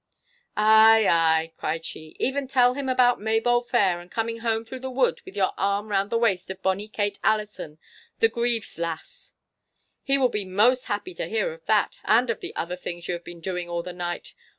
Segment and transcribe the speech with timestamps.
[0.57, 4.89] 'Ay, ay,' cried she, 'even tell him about Maybole fair, and coming home through the
[4.89, 7.77] wood with your arm round the waist of bonny Kate Allison,
[8.17, 9.35] the Grieve's lass!
[10.01, 13.13] He will be most happy to hear of that, and of the other things you
[13.13, 14.33] have been doing all the night.